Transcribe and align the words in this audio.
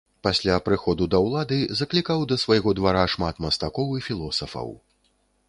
Пасля 0.27 0.53
прыходу 0.69 1.07
да 1.13 1.19
ўлады 1.25 1.59
заклікаў 1.81 2.25
да 2.31 2.39
свайго 2.45 2.73
двара 2.81 3.05
шмат 3.13 3.35
мастакоў 3.47 3.87
і 4.01 4.05
філосафаў. 4.09 4.75